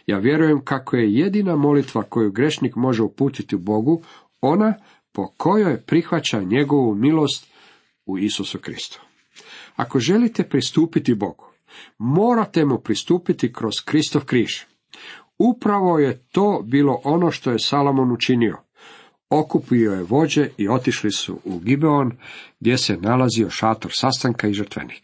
Ja 0.07 0.19
vjerujem 0.19 0.65
kako 0.65 0.97
je 0.97 1.13
jedina 1.13 1.57
molitva 1.57 2.03
koju 2.03 2.33
grešnik 2.33 2.77
može 2.77 3.03
uputiti 3.03 3.57
u 3.57 3.59
Bogu, 3.59 4.03
ona 4.41 4.75
po 5.13 5.27
kojoj 5.37 5.81
prihvaća 5.81 6.41
njegovu 6.41 6.95
milost 6.95 7.47
u 8.07 8.19
Isusu 8.19 8.59
Kristu. 8.59 9.01
Ako 9.77 9.99
želite 9.99 10.49
pristupiti 10.49 11.15
Bogu, 11.15 11.45
morate 11.99 12.65
mu 12.65 12.79
pristupiti 12.79 13.53
kroz 13.53 13.75
Kristov 13.85 14.25
križ. 14.25 14.61
Upravo 15.39 15.99
je 15.99 16.19
to 16.33 16.63
bilo 16.65 17.01
ono 17.05 17.31
što 17.31 17.51
je 17.51 17.59
Salomon 17.59 18.13
učinio. 18.13 18.57
Okupio 19.31 19.93
je 19.93 20.03
vođe 20.03 20.49
i 20.57 20.69
otišli 20.69 21.11
su 21.11 21.41
u 21.45 21.59
Gibeon, 21.59 22.13
gdje 22.61 22.79
se 22.79 22.97
nalazio 22.97 23.51
šator 23.51 23.91
sastanka 23.95 24.49
i 24.49 24.53
žrtvenik. 24.53 25.03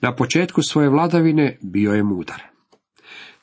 Na 0.00 0.14
početku 0.14 0.62
svoje 0.62 0.88
vladavine 0.88 1.58
bio 1.62 1.92
je 1.92 2.02
mudar. 2.02 2.49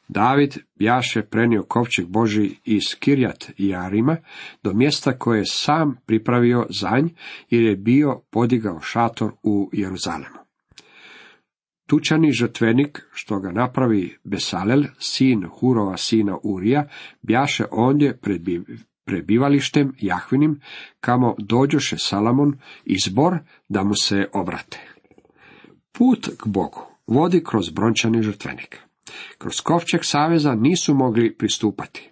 David 0.08 0.58
jaše 0.76 1.22
prenio 1.22 1.64
kovčeg 1.64 2.08
Boži 2.08 2.56
iz 2.66 2.96
Kirjat 3.00 3.52
Jarima 3.58 4.18
do 4.64 4.74
mjesta 4.74 5.18
koje 5.20 5.40
je 5.40 5.46
sam 5.46 5.98
pripravio 6.06 6.66
zanj 6.70 7.08
jer 7.50 7.64
je 7.64 7.76
bio 7.76 8.22
podigao 8.30 8.82
šator 8.82 9.32
u 9.44 9.70
Jeruzalemu. 9.74 10.38
Tučani 11.88 12.32
žrtvenik, 12.32 13.02
što 13.14 13.40
ga 13.40 13.52
napravi 13.52 14.18
Besalel, 14.24 14.84
sin 15.00 15.46
Hurova 15.60 15.98
sina 15.98 16.38
Urija, 16.44 16.88
bjaše 17.22 17.66
ondje 17.72 18.18
pred 18.18 18.42
prebivalištem 19.06 19.94
Jahvinim, 20.00 20.60
kamo 21.00 21.36
dođoše 21.38 21.96
Salamon 22.00 22.60
i 22.86 23.00
zbor 23.00 23.38
da 23.70 23.84
mu 23.84 23.94
se 23.96 24.28
obrate. 24.34 24.80
Put 25.92 26.30
k 26.38 26.48
Bogu 26.48 26.82
vodi 27.08 27.44
kroz 27.44 27.70
brončani 27.70 28.22
žrtvenik. 28.22 28.87
Kroz 29.38 29.62
kovčeg 29.62 30.00
saveza 30.04 30.56
nisu 30.56 30.94
mogli 30.94 31.38
pristupati. 31.38 32.10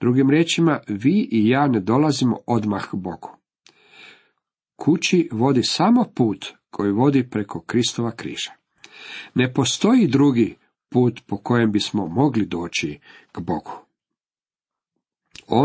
Drugim 0.00 0.30
riječima, 0.30 0.80
vi 0.88 1.28
i 1.32 1.48
ja 1.48 1.66
ne 1.66 1.80
dolazimo 1.80 2.38
odmah 2.46 2.88
Bogu. 2.92 3.36
Kući 4.76 5.28
vodi 5.32 5.62
samo 5.62 6.04
put 6.14 6.52
koji 6.70 6.92
vodi 6.92 7.30
preko 7.30 7.60
Kristova 7.60 8.10
križa. 8.10 8.52
Ne 9.34 9.52
postoji 9.52 10.06
drugi 10.06 10.56
put 10.88 11.20
po 11.26 11.36
kojem 11.36 11.72
bismo 11.72 12.06
mogli 12.06 12.46
doći 12.46 12.98
k 13.32 13.40
Bogu. 13.40 13.72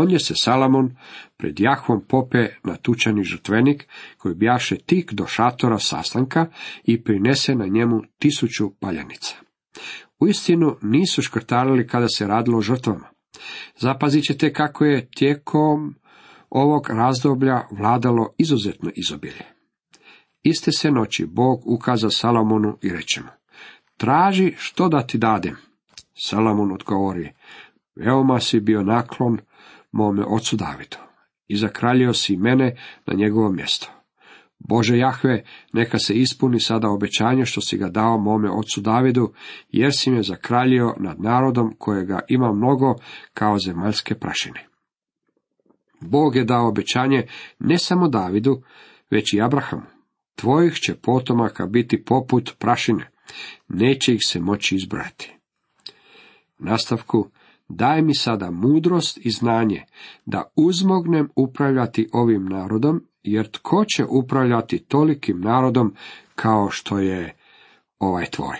je 0.08 0.18
se 0.18 0.34
Salamon 0.36 0.96
pred 1.36 1.60
Jahvom 1.60 2.04
pope 2.08 2.48
na 2.64 2.76
tučani 2.76 3.24
žrtvenik, 3.24 3.88
koji 4.18 4.34
bjaše 4.34 4.76
tik 4.76 5.12
do 5.12 5.26
šatora 5.26 5.78
sastanka 5.78 6.46
i 6.84 7.02
prinese 7.04 7.54
na 7.54 7.66
njemu 7.66 8.02
tisuću 8.18 8.70
paljanica. 8.80 9.34
Uistinu 10.20 10.76
nisu 10.82 11.22
škrtarili 11.22 11.86
kada 11.86 12.08
se 12.08 12.26
radilo 12.26 12.58
o 12.58 12.62
žrtvama. 12.62 13.08
Zapazit 13.76 14.24
ćete 14.24 14.52
kako 14.52 14.84
je 14.84 15.10
tijekom 15.10 15.94
ovog 16.50 16.90
razdoblja 16.90 17.62
vladalo 17.70 18.34
izuzetno 18.38 18.90
izobilje. 18.94 19.44
Iste 20.42 20.72
se 20.72 20.90
noći 20.90 21.26
Bog 21.26 21.62
ukaza 21.66 22.10
Salomonu 22.10 22.78
i 22.82 22.90
reče 22.90 23.20
mu, 23.20 23.28
traži 23.96 24.54
što 24.58 24.88
da 24.88 25.06
ti 25.06 25.18
dadem. 25.18 25.56
Salomon 26.14 26.72
odgovori, 26.72 27.32
veoma 27.96 28.40
si 28.40 28.60
bio 28.60 28.82
naklon 28.82 29.38
mome 29.92 30.24
ocu 30.24 30.56
Davidu 30.56 30.96
i 31.46 31.56
zakraljio 31.56 32.14
si 32.14 32.36
mene 32.36 32.76
na 33.06 33.14
njegovo 33.14 33.52
mjesto. 33.52 33.97
Bože 34.58 34.98
Jahve, 34.98 35.44
neka 35.72 35.98
se 35.98 36.14
ispuni 36.14 36.60
sada 36.60 36.88
obećanje 36.88 37.44
što 37.44 37.60
si 37.60 37.78
ga 37.78 37.88
dao 37.88 38.18
mome 38.18 38.50
ocu 38.50 38.80
Davidu, 38.80 39.32
jer 39.68 39.90
si 39.94 40.10
me 40.10 40.22
zakraljio 40.22 40.94
nad 40.98 41.20
narodom 41.20 41.74
kojega 41.78 42.20
ima 42.28 42.52
mnogo 42.52 42.94
kao 43.34 43.58
zemaljske 43.58 44.14
prašine. 44.14 44.66
Bog 46.00 46.36
je 46.36 46.44
dao 46.44 46.68
obećanje 46.68 47.26
ne 47.58 47.78
samo 47.78 48.08
Davidu, 48.08 48.62
već 49.10 49.32
i 49.32 49.40
Abrahamu. 49.40 49.86
Tvojih 50.34 50.74
će 50.74 50.94
potomaka 50.94 51.66
biti 51.66 52.04
poput 52.04 52.54
prašine, 52.58 53.10
neće 53.68 54.14
ih 54.14 54.20
se 54.26 54.40
moći 54.40 54.76
izbrati. 54.76 55.34
Nastavku, 56.58 57.30
daj 57.68 58.02
mi 58.02 58.14
sada 58.14 58.50
mudrost 58.50 59.18
i 59.26 59.30
znanje, 59.30 59.84
da 60.26 60.52
uzmognem 60.56 61.28
upravljati 61.36 62.08
ovim 62.12 62.44
narodom 62.44 63.07
jer 63.32 63.50
tko 63.50 63.84
će 63.84 64.04
upravljati 64.04 64.78
tolikim 64.78 65.40
narodom 65.40 65.94
kao 66.34 66.70
što 66.70 66.98
je 66.98 67.36
ovaj 67.98 68.26
tvoj. 68.26 68.56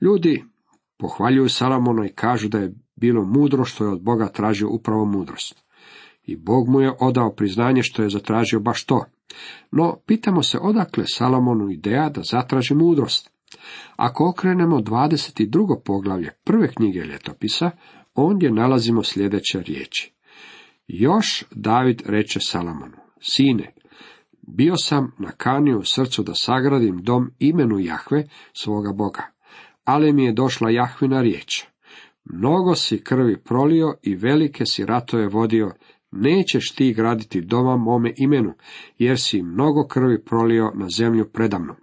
Ljudi 0.00 0.44
pohvaljuju 0.98 1.48
Salamona 1.48 2.06
i 2.06 2.12
kažu 2.12 2.48
da 2.48 2.58
je 2.58 2.74
bilo 2.96 3.24
mudro 3.24 3.64
što 3.64 3.84
je 3.84 3.90
od 3.90 4.02
Boga 4.02 4.28
tražio 4.28 4.68
upravo 4.70 5.04
mudrost. 5.04 5.62
I 6.22 6.36
Bog 6.36 6.68
mu 6.68 6.80
je 6.80 6.92
odao 7.00 7.34
priznanje 7.34 7.82
što 7.82 8.02
je 8.02 8.10
zatražio 8.10 8.60
baš 8.60 8.84
to. 8.84 9.04
No, 9.70 9.96
pitamo 10.06 10.42
se 10.42 10.58
odakle 10.58 11.04
Salomonu 11.06 11.70
ideja 11.70 12.08
da 12.08 12.22
zatraži 12.30 12.74
mudrost. 12.74 13.30
Ako 13.96 14.28
okrenemo 14.28 14.78
22. 14.78 15.80
poglavlje 15.84 16.30
prve 16.44 16.68
knjige 16.68 17.00
ljetopisa, 17.00 17.70
ondje 18.14 18.50
nalazimo 18.50 19.02
sljedeće 19.02 19.60
riječi. 19.60 20.12
Još 20.86 21.44
David 21.50 22.02
reče 22.06 22.40
Salamonu, 22.40 22.96
sine, 23.22 23.74
bio 24.42 24.76
sam 24.76 25.12
nakanio 25.18 25.78
u 25.78 25.84
srcu 25.84 26.22
da 26.22 26.34
sagradim 26.34 27.02
dom 27.02 27.30
imenu 27.38 27.78
Jahve, 27.78 28.28
svoga 28.52 28.92
Boga, 28.92 29.22
ali 29.84 30.12
mi 30.12 30.24
je 30.24 30.32
došla 30.32 30.70
Jahvina 30.70 31.20
riječ. 31.20 31.64
Mnogo 32.24 32.74
si 32.74 33.04
krvi 33.04 33.42
prolio 33.42 33.94
i 34.02 34.14
velike 34.14 34.66
si 34.66 34.86
ratove 34.86 35.28
vodio, 35.28 35.72
nećeš 36.10 36.74
ti 36.74 36.94
graditi 36.94 37.40
doma 37.40 37.76
mome 37.76 38.12
imenu, 38.16 38.54
jer 38.98 39.20
si 39.20 39.42
mnogo 39.42 39.86
krvi 39.88 40.24
prolio 40.24 40.72
na 40.74 40.88
zemlju 40.88 41.28
predamnom. 41.32 41.76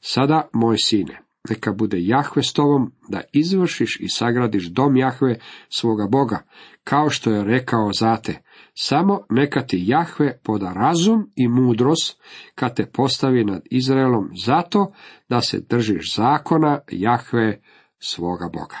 Sada, 0.00 0.48
moj 0.52 0.76
sine, 0.78 1.22
neka 1.48 1.72
bude 1.72 1.96
Jahve 2.00 2.42
s 2.42 2.52
tobom, 2.52 2.92
da 3.08 3.20
izvršiš 3.32 4.00
i 4.00 4.08
sagradiš 4.08 4.66
dom 4.66 4.96
Jahve 4.96 5.38
svoga 5.68 6.06
Boga, 6.10 6.42
kao 6.84 7.10
što 7.10 7.30
je 7.30 7.44
rekao 7.44 7.92
zate. 7.92 8.42
Samo 8.74 9.26
neka 9.30 9.66
ti 9.66 9.82
Jahve 9.86 10.38
poda 10.44 10.72
razum 10.72 11.30
i 11.36 11.48
mudrost, 11.48 12.20
kad 12.54 12.76
te 12.76 12.86
postavi 12.86 13.44
nad 13.44 13.62
Izraelom, 13.70 14.30
zato 14.44 14.92
da 15.28 15.40
se 15.40 15.60
držiš 15.60 16.16
zakona 16.16 16.80
Jahve 16.90 17.60
svoga 17.98 18.48
Boga. 18.52 18.78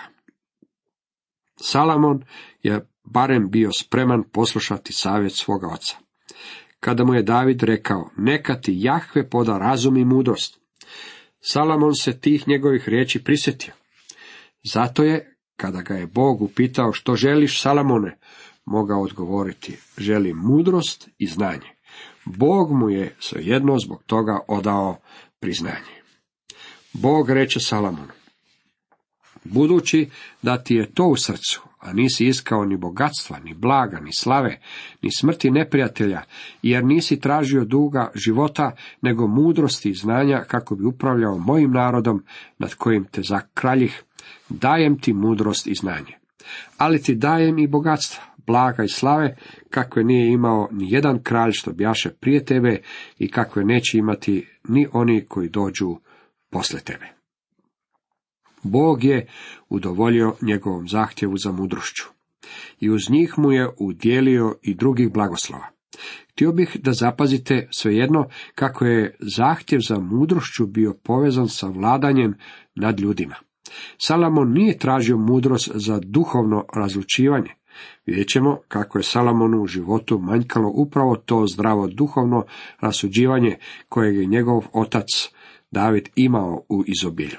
Salamon 1.56 2.24
je 2.62 2.88
barem 3.04 3.50
bio 3.50 3.72
spreman 3.72 4.22
poslušati 4.32 4.92
savjet 4.92 5.32
svoga 5.32 5.68
oca. 5.68 5.96
Kada 6.80 7.04
mu 7.04 7.14
je 7.14 7.22
David 7.22 7.62
rekao, 7.62 8.10
neka 8.16 8.60
ti 8.60 8.72
Jahve 8.76 9.30
poda 9.30 9.58
razum 9.58 9.96
i 9.96 10.04
mudrost, 10.04 10.62
Salamon 11.40 11.94
se 11.94 12.20
tih 12.20 12.48
njegovih 12.48 12.88
riječi 12.88 13.24
prisjetio. 13.24 13.74
Zato 14.72 15.02
je, 15.02 15.36
kada 15.56 15.82
ga 15.82 15.94
je 15.94 16.06
Bog 16.06 16.42
upitao 16.42 16.92
što 16.92 17.14
želiš, 17.14 17.62
Salamone, 17.62 18.18
mogao 18.64 19.02
odgovoriti, 19.02 19.78
želim 19.98 20.36
mudrost 20.36 21.08
i 21.18 21.26
znanje. 21.26 21.70
Bog 22.24 22.72
mu 22.72 22.90
je 22.90 23.16
svejedno 23.18 23.78
zbog 23.78 24.02
toga 24.06 24.38
odao 24.48 24.96
priznanje. 25.40 26.02
Bog 26.92 27.30
reče 27.30 27.60
Salamonu, 27.60 28.12
budući 29.44 30.10
da 30.42 30.62
ti 30.62 30.74
je 30.74 30.94
to 30.94 31.04
u 31.04 31.16
srcu, 31.16 31.62
a 31.78 31.92
nisi 31.92 32.26
iskao 32.26 32.64
ni 32.64 32.76
bogatstva, 32.76 33.38
ni 33.38 33.54
blaga, 33.54 34.00
ni 34.00 34.12
slave, 34.12 34.60
ni 35.02 35.12
smrti 35.12 35.50
neprijatelja, 35.50 36.22
jer 36.62 36.84
nisi 36.84 37.20
tražio 37.20 37.64
duga 37.64 38.10
života, 38.14 38.76
nego 39.02 39.26
mudrosti 39.26 39.90
i 39.90 39.94
znanja 39.94 40.44
kako 40.48 40.74
bi 40.74 40.84
upravljao 40.84 41.38
mojim 41.38 41.70
narodom 41.70 42.24
nad 42.58 42.74
kojim 42.74 43.04
te 43.04 43.22
zakraljih, 43.22 44.02
dajem 44.48 44.98
ti 44.98 45.12
mudrost 45.12 45.66
i 45.66 45.74
znanje. 45.74 46.18
Ali 46.78 47.02
ti 47.02 47.14
dajem 47.14 47.58
i 47.58 47.66
bogatstva, 47.66 48.22
blaga 48.46 48.84
i 48.84 48.88
slave, 48.88 49.36
kakve 49.70 50.04
nije 50.04 50.32
imao 50.32 50.68
ni 50.72 50.92
jedan 50.92 51.22
kralj 51.22 51.52
što 51.52 51.72
bjaše 51.72 52.10
prije 52.10 52.44
tebe 52.44 52.80
i 53.18 53.30
kakve 53.30 53.64
neće 53.64 53.98
imati 53.98 54.46
ni 54.68 54.86
oni 54.92 55.24
koji 55.28 55.48
dođu 55.48 55.96
posle 56.50 56.80
tebe. 56.80 57.06
Bog 58.62 59.04
je 59.04 59.26
udovoljio 59.68 60.34
njegovom 60.42 60.88
zahtjevu 60.88 61.36
za 61.36 61.52
mudrošću. 61.52 62.04
I 62.80 62.90
uz 62.90 63.10
njih 63.10 63.34
mu 63.38 63.52
je 63.52 63.70
udjelio 63.78 64.58
i 64.62 64.74
drugih 64.74 65.12
blagoslova. 65.12 65.66
Htio 66.32 66.52
bih 66.52 66.76
da 66.80 66.92
zapazite 66.92 67.68
svejedno 67.70 68.28
kako 68.54 68.84
je 68.84 69.16
zahtjev 69.36 69.80
za 69.88 69.98
mudrošću 69.98 70.66
bio 70.66 70.94
povezan 71.04 71.48
sa 71.48 71.66
vladanjem 71.66 72.34
nad 72.74 73.00
ljudima. 73.00 73.34
Salamon 73.98 74.52
nije 74.52 74.78
tražio 74.78 75.16
mudrost 75.16 75.70
za 75.74 76.00
duhovno 76.02 76.64
razlučivanje. 76.74 77.50
Vidjet 78.06 78.28
ćemo 78.28 78.58
kako 78.68 78.98
je 78.98 79.02
Salamonu 79.02 79.62
u 79.62 79.66
životu 79.66 80.18
manjkalo 80.18 80.72
upravo 80.74 81.16
to 81.16 81.46
zdravo 81.46 81.86
duhovno 81.86 82.44
rasuđivanje 82.80 83.56
kojeg 83.88 84.16
je 84.16 84.26
njegov 84.26 84.64
otac 84.72 85.06
David 85.70 86.08
imao 86.16 86.64
u 86.68 86.84
izobilju. 86.86 87.38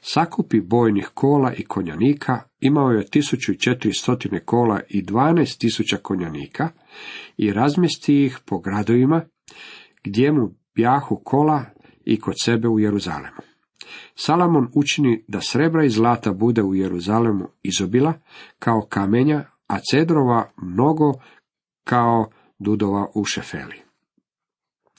Sakupi 0.00 0.60
bojnih 0.60 1.10
kola 1.14 1.54
i 1.54 1.64
konjanika 1.64 2.42
imao 2.60 2.90
je 2.90 3.06
1400 3.06 4.40
kola 4.44 4.80
i 4.88 5.02
12.000 5.02 5.96
konjanika 5.96 6.68
i 7.36 7.52
razmjesti 7.52 8.24
ih 8.24 8.38
po 8.46 8.58
gradovima 8.58 9.22
gdje 10.04 10.32
mu 10.32 10.50
bjahu 10.74 11.20
kola 11.24 11.64
i 12.04 12.20
kod 12.20 12.34
sebe 12.44 12.68
u 12.68 12.80
Jeruzalemu. 12.80 13.49
Salamon 14.14 14.68
učini 14.74 15.24
da 15.28 15.40
srebra 15.40 15.84
i 15.84 15.90
zlata 15.90 16.32
bude 16.32 16.62
u 16.62 16.74
Jeruzalemu 16.74 17.48
izobila 17.62 18.12
kao 18.58 18.86
kamenja, 18.88 19.44
a 19.66 19.78
cedrova 19.90 20.50
mnogo 20.56 21.12
kao 21.84 22.30
dudova 22.58 23.06
u 23.14 23.24
Šefeli. 23.24 23.76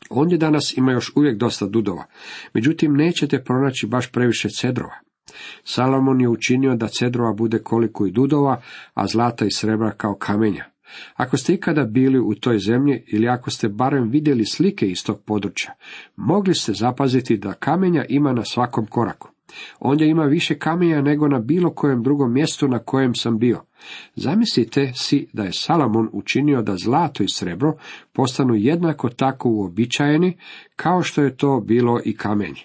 Ondje 0.10 0.38
danas 0.38 0.78
ima 0.78 0.92
još 0.92 1.12
uvijek 1.16 1.38
dosta 1.38 1.66
dudova, 1.66 2.06
međutim 2.54 2.94
nećete 2.94 3.44
pronaći 3.44 3.88
baš 3.88 4.12
previše 4.12 4.50
cedrova. 4.50 4.96
Salomon 5.64 6.22
je 6.22 6.30
učinio 6.30 6.76
da 6.76 6.88
cedrova 6.88 7.34
bude 7.34 7.60
koliko 7.60 8.06
i 8.06 8.12
dudova, 8.12 8.62
a 8.94 9.08
zlata 9.08 9.46
i 9.46 9.52
srebra 9.52 9.92
kao 9.92 10.16
kamenja. 10.16 10.71
Ako 11.16 11.38
ste 11.38 11.54
ikada 11.54 11.86
bili 11.86 12.20
u 12.20 12.36
toj 12.36 12.60
zemlji 12.60 13.04
ili 13.08 13.28
ako 13.28 13.50
ste 13.52 13.70
barem 13.70 14.10
vidjeli 14.10 14.46
slike 14.46 14.88
iz 14.88 15.04
tog 15.04 15.22
područja, 15.26 15.74
mogli 16.16 16.56
ste 16.56 16.74
zapaziti 16.74 17.38
da 17.38 17.54
kamenja 17.54 18.06
ima 18.10 18.34
na 18.34 18.46
svakom 18.46 18.86
koraku. 18.86 19.30
Ondje 19.80 20.10
ima 20.10 20.24
više 20.24 20.60
kamenja 20.60 21.02
nego 21.02 21.28
na 21.28 21.40
bilo 21.40 21.74
kojem 21.74 22.04
drugom 22.04 22.34
mjestu 22.34 22.68
na 22.68 22.80
kojem 22.80 23.16
sam 23.16 23.40
bio. 23.40 23.62
Zamislite 24.16 24.92
si 24.96 25.28
da 25.34 25.44
je 25.44 25.54
Salomon 25.54 26.10
učinio 26.14 26.62
da 26.62 26.76
zlato 26.78 27.24
i 27.24 27.30
srebro 27.30 27.74
postanu 28.14 28.56
jednako 28.56 29.10
tako 29.10 29.50
uobičajeni 29.50 30.38
kao 30.76 31.04
što 31.04 31.22
je 31.22 31.38
to 31.38 31.64
bilo 31.66 32.00
i 32.06 32.18
kamenje. 32.18 32.62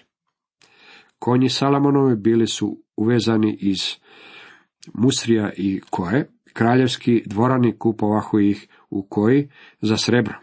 Konji 1.19 1.49
Salamonovi 1.49 2.15
bili 2.15 2.47
su 2.47 2.83
uvezani 2.95 3.57
iz 3.59 3.79
Musrija 4.93 5.51
i 5.57 5.81
Koje, 5.89 6.29
kraljevski 6.57 7.23
dvorani 7.25 7.77
kupovahu 7.79 8.39
ih 8.39 8.67
u 8.89 9.07
koji 9.09 9.49
za 9.81 9.97
srebro. 9.97 10.35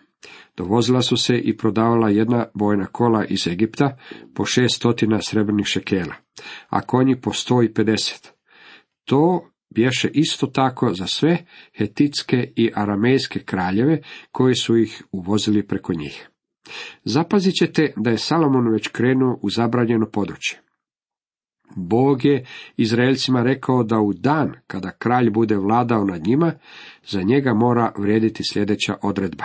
Dovozila 0.57 1.03
su 1.03 1.17
se 1.17 1.39
i 1.39 1.57
prodavala 1.57 2.11
jedna 2.11 2.47
bojna 2.55 2.87
kola 2.87 3.25
iz 3.25 3.47
Egipta 3.47 3.97
po 4.35 4.45
šest 4.45 4.77
stotina 4.77 5.19
srebrnih 5.23 5.67
šekela, 5.67 6.15
a 6.69 6.81
konji 6.81 7.21
po 7.21 7.33
sto 7.33 7.63
i 7.63 7.75
pedeset. 7.75 8.33
To 9.05 9.51
bješe 9.75 10.09
isto 10.13 10.47
tako 10.47 10.95
za 10.95 11.07
sve 11.07 11.39
hetitske 11.79 12.53
i 12.57 12.71
aramejske 12.75 13.41
kraljeve 13.41 14.03
koji 14.33 14.55
su 14.55 14.77
ih 14.77 15.03
uvozili 15.13 15.67
preko 15.67 15.93
njih. 15.93 16.29
Zapazit 17.05 17.55
ćete 17.55 17.93
da 17.97 18.11
je 18.11 18.19
Salomon 18.19 18.73
već 18.73 18.89
krenuo 18.89 19.39
u 19.43 19.51
zabranjeno 19.51 20.07
područje. 20.13 20.64
Bog 21.77 22.25
je 22.25 22.47
Izraelcima 22.77 23.43
rekao 23.43 23.83
da 23.83 24.01
u 24.01 24.13
dan 24.13 24.53
kada 24.67 24.91
kralj 24.91 25.31
bude 25.31 25.57
vladao 25.57 26.05
nad 26.05 26.27
njima, 26.27 26.53
za 27.07 27.23
njega 27.23 27.55
mora 27.55 27.93
vrijediti 27.99 28.43
sljedeća 28.53 28.95
odredba. 29.03 29.45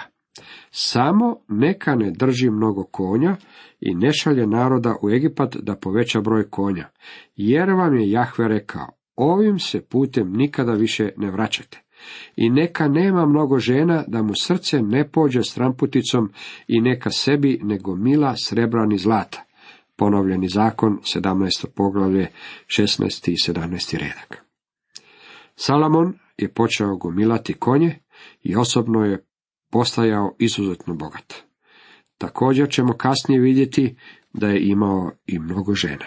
Samo 0.71 1.36
neka 1.47 1.95
ne 1.95 2.12
drži 2.12 2.49
mnogo 2.49 2.84
konja 2.84 3.36
i 3.79 3.95
ne 3.95 4.13
šalje 4.13 4.47
naroda 4.47 4.95
u 5.03 5.10
Egipat 5.10 5.55
da 5.58 5.75
poveća 5.75 6.21
broj 6.21 6.49
konja, 6.49 6.89
jer 7.36 7.69
vam 7.69 7.97
je 7.97 8.12
Jahve 8.12 8.47
rekao, 8.47 8.88
ovim 9.15 9.60
se 9.60 9.82
putem 9.82 10.32
nikada 10.34 10.73
više 10.73 11.10
ne 11.17 11.32
vraćate. 11.32 11.82
I 12.36 12.49
neka 12.49 12.88
nema 12.88 13.25
mnogo 13.25 13.60
žena 13.60 14.03
da 14.08 14.21
mu 14.21 14.34
srce 14.36 14.82
ne 14.82 15.08
pođe 15.12 15.43
s 15.43 15.58
ramputicom 15.58 16.32
i 16.67 16.82
neka 16.82 17.10
sebi 17.10 17.60
nego 17.63 17.95
mila 17.95 18.34
srebrani 18.38 18.97
zlata. 18.97 19.48
Ponovljeni 19.99 20.49
zakon, 20.49 20.99
17. 21.15 21.67
poglavlje, 21.75 22.31
16. 22.67 23.31
i 23.31 23.51
17. 23.51 23.97
redak. 23.97 24.45
Salamon 25.55 26.13
je 26.38 26.53
počeo 26.53 26.95
gomilati 26.95 27.53
konje 27.53 27.99
i 28.43 28.55
osobno 28.55 29.05
je 29.05 29.25
postajao 29.71 30.35
izuzetno 30.39 30.95
bogat. 30.95 31.33
Također 32.17 32.69
ćemo 32.69 32.93
kasnije 32.93 33.41
vidjeti 33.41 33.95
da 34.33 34.47
je 34.47 34.67
imao 34.67 35.12
i 35.25 35.39
mnogo 35.39 35.73
žena. 35.73 36.05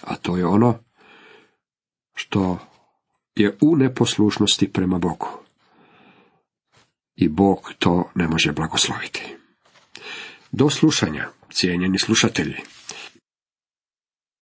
A 0.00 0.16
to 0.16 0.36
je 0.36 0.46
ono 0.46 0.78
što 2.14 2.58
je 3.34 3.56
u 3.60 3.76
neposlušnosti 3.76 4.72
prema 4.72 4.98
Bogu. 4.98 5.28
I 7.16 7.28
Bog 7.28 7.72
to 7.78 8.10
ne 8.14 8.28
može 8.28 8.52
blagosloviti. 8.52 9.36
Do 10.52 10.70
slušanja, 10.70 11.28
cijenjeni 11.50 11.98
slušatelji. 11.98 12.56